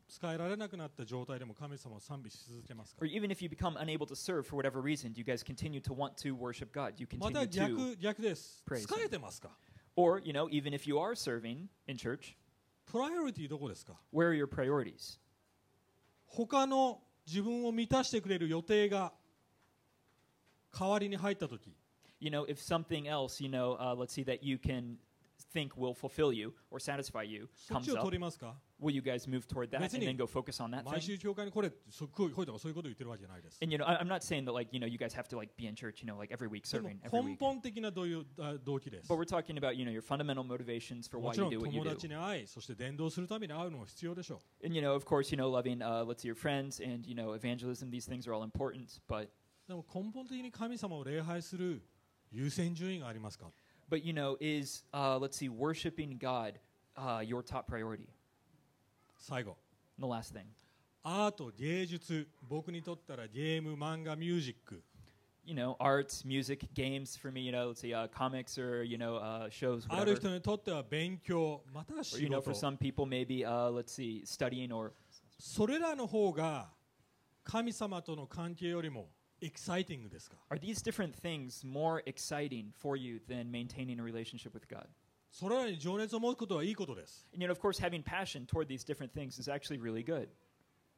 [0.07, 5.43] 使えられなくなった状態でも神様を賛美し続けますか or even if you become unable to serve for whatever reason, do you guys
[5.43, 6.93] continue to want to worship God?
[6.95, 8.63] Do you また continue to, 逆逆です。
[8.69, 9.49] praise 使えてますか
[9.95, 12.36] or, you know, even if you are serving in church,
[12.86, 15.19] プライオリティどこですか where are your priorities?
[16.27, 19.11] 他の自分を満たしてくれる予定が
[20.78, 21.74] 代わりに入った時
[22.20, 24.97] You know, if something else, you know, uh, let's see, that you can
[25.53, 29.28] think will fulfill you or satisfy you そっ comes ちを up, 取りますか will you guys
[29.28, 31.01] move toward that 別 and に then go focus on that 毎 thing?
[31.03, 35.28] 週教会に来れそこう来いとかそういうことを言ってるわけじゃないです And you know, I, I'm not saying that like you know you guys have
[35.28, 37.36] to like be in church, you know, like every week でも serving every 根 week.
[37.38, 41.59] 本的などういうあ動機です But we're talking about you know your fundamental motivations for も why ちろ you
[41.59, 41.95] ん do what you 友 do.
[41.95, 47.07] 達に会いそして伝道するために会うのも必要でしょ And you know, of course, you know, loving uh, let's see your friends and
[47.07, 47.90] you know evangelism.
[47.90, 49.28] These things are all important, but う
[49.70, 51.84] でも根本的に神様を礼拝する
[52.32, 53.51] 優先順位がありますか
[53.88, 56.53] but you know, is uh, let's see, worshiping God
[56.97, 58.07] uh, your top priority?
[59.20, 59.57] 最後
[59.99, 60.45] And the last thing,
[61.03, 64.82] アート芸術僕にとったらゲーム漫画ミュージック
[65.45, 67.41] you know, arts, music, games for me.
[67.41, 70.20] You know, let's see, uh, comics or you know uh, shows, ある whatever.
[70.20, 74.93] 人にとっては勉強または Or 仕 you know, for 事 some people, maybe uh, let's see, studying or
[75.38, 76.72] それらの方が
[77.43, 79.09] 神様との関係よりも
[79.40, 84.86] エキサイティングですか are these different things more exciting for you than maintaining a relationship with God?
[85.30, 90.05] それらに情熱を持つことはいいことです And you know, of course, having passion toward these different things is actually really
[90.05, 90.28] good.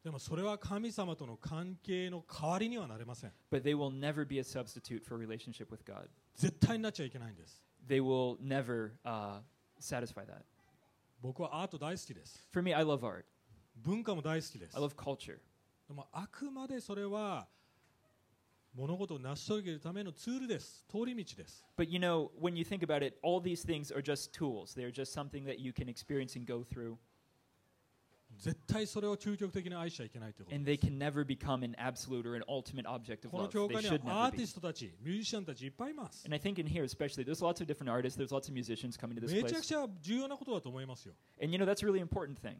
[0.04, 6.08] でもそれは神様との関係の代わりにはなれません But they will never be a substitute for a relationship with God.
[6.36, 9.40] 絶対になっちゃいけないんです They will never uh,
[9.80, 10.42] satisfy that.
[11.20, 13.24] 僕はアート大好きです For me, I love art.
[13.74, 15.38] 文化も大好きです I love culture.
[15.88, 17.48] でもあくまでそれは
[18.74, 24.74] 物事を成し遂げるためのツールです通り道です But you know, when you think about it, all these things are just tools.
[24.74, 26.96] They're just something that you can experience and go through.
[28.38, 33.30] 絶対それを究極的に愛しちゃいけないということ And で they す can never become an absolute or an ultimate object of
[33.30, 33.48] この love.
[33.50, 34.46] 教 They 会に should はア never ーティ be.
[34.46, 38.52] ストたちミュージシャンたちいっぱいいます And I think in here, especially, there's lots of different artists, there's lots of
[38.52, 39.68] musicians coming to this めちゃく place.
[39.68, 42.56] ちゃ重要なことだと思いますよ And you know, that's a really important thing.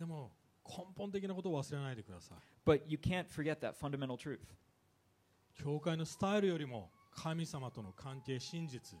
[0.00, 0.32] でも
[0.68, 2.38] 根本的なことを忘れないでください
[2.68, 4.40] But you can't forget that fundamental truth.
[5.63, 8.97] 教会のスタイルよりも神様との関係真実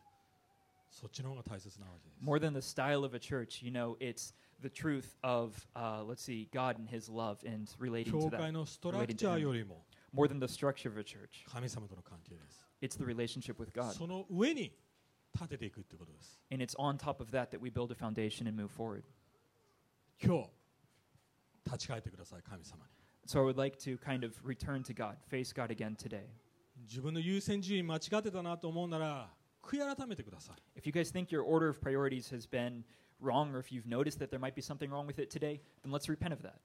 [0.91, 6.03] そっちの方が大切なわけです More than the style of a church, you know, it's the truth of, uh,
[6.03, 8.51] let's see, God and His love and relating 教 to 会 that.
[8.51, 13.93] のストラクチャーよりも More than the structure of a church, 神様との関係です it's the relationship with God.
[13.93, 14.71] その上に
[15.33, 19.03] 立てていくってことです And it's on top of that that we build a foundation and move forward.
[20.23, 20.49] 今日
[21.65, 22.91] 立ち返ってください神様に
[23.25, 26.25] So I would like to kind of return to God, face God again today.
[26.87, 29.29] 自分の優先順位間違ってたなと思うなら
[29.61, 32.83] 悔い改めてください If you guys think your order of priorities has been
[33.21, 35.91] wrong, or if you've noticed that there might be something wrong with it today, then
[35.91, 36.55] let's repent of that.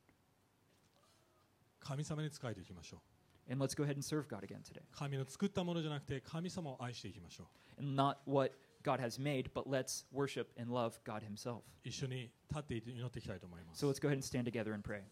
[1.80, 4.82] 神様に仕えていきましょう And let's go ahead and serve God again today.
[4.90, 7.44] 神の作ったものじゃなくて神様を愛していきましょ
[7.78, 8.52] う And not what
[8.82, 11.60] God has made, but let's worship and love God Himself.
[11.84, 15.02] 一緒に立って祈っていきたいと思います So let's go ahead and stand together and pray.